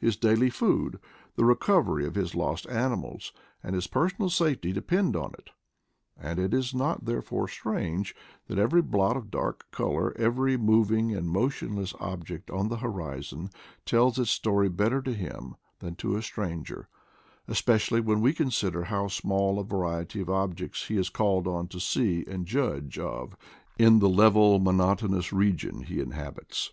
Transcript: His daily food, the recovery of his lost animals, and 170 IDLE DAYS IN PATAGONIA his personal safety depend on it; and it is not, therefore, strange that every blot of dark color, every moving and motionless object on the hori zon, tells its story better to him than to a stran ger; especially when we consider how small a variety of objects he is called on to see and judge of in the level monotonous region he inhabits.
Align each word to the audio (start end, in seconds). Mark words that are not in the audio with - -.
His 0.00 0.16
daily 0.16 0.50
food, 0.50 0.98
the 1.36 1.44
recovery 1.44 2.04
of 2.04 2.16
his 2.16 2.34
lost 2.34 2.66
animals, 2.66 3.32
and 3.62 3.74
170 3.76 3.78
IDLE 3.78 3.78
DAYS 3.78 3.78
IN 4.76 4.82
PATAGONIA 4.82 5.30
his 5.30 5.30
personal 5.30 5.30
safety 5.30 5.32
depend 5.32 5.34
on 5.34 5.34
it; 5.34 5.50
and 6.20 6.40
it 6.40 6.52
is 6.52 6.74
not, 6.74 7.04
therefore, 7.04 7.46
strange 7.46 8.12
that 8.48 8.58
every 8.58 8.82
blot 8.82 9.16
of 9.16 9.30
dark 9.30 9.70
color, 9.70 10.16
every 10.18 10.56
moving 10.56 11.14
and 11.14 11.28
motionless 11.28 11.94
object 12.00 12.50
on 12.50 12.66
the 12.66 12.78
hori 12.78 13.22
zon, 13.22 13.50
tells 13.86 14.18
its 14.18 14.32
story 14.32 14.68
better 14.68 15.00
to 15.00 15.12
him 15.14 15.54
than 15.78 15.94
to 15.94 16.16
a 16.16 16.22
stran 16.22 16.64
ger; 16.64 16.88
especially 17.46 18.00
when 18.00 18.20
we 18.20 18.32
consider 18.34 18.82
how 18.82 19.06
small 19.06 19.60
a 19.60 19.64
variety 19.64 20.20
of 20.20 20.28
objects 20.28 20.88
he 20.88 20.96
is 20.96 21.08
called 21.08 21.46
on 21.46 21.68
to 21.68 21.78
see 21.78 22.24
and 22.26 22.46
judge 22.46 22.98
of 22.98 23.36
in 23.78 24.00
the 24.00 24.08
level 24.08 24.58
monotonous 24.58 25.32
region 25.32 25.84
he 25.84 26.00
inhabits. 26.00 26.72